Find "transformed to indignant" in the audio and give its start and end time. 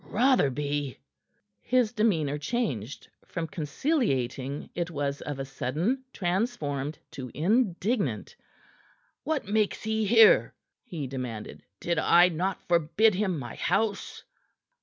6.11-8.35